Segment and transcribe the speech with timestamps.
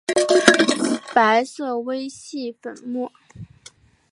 [1.13, 3.11] 白色微细粉末。